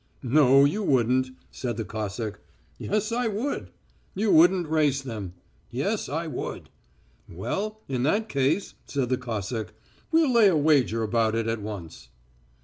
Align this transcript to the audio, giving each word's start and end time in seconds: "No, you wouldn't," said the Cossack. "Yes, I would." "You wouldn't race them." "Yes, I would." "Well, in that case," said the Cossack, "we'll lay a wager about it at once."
"No, 0.23 0.65
you 0.65 0.81
wouldn't," 0.81 1.29
said 1.51 1.77
the 1.77 1.85
Cossack. 1.85 2.39
"Yes, 2.79 3.11
I 3.11 3.27
would." 3.27 3.69
"You 4.15 4.31
wouldn't 4.31 4.67
race 4.67 4.99
them." 4.99 5.33
"Yes, 5.69 6.09
I 6.09 6.25
would." 6.25 6.71
"Well, 7.29 7.81
in 7.87 8.01
that 8.01 8.27
case," 8.27 8.73
said 8.87 9.09
the 9.09 9.17
Cossack, 9.19 9.73
"we'll 10.11 10.33
lay 10.33 10.47
a 10.47 10.57
wager 10.57 11.03
about 11.03 11.35
it 11.35 11.47
at 11.47 11.61
once." 11.61 12.09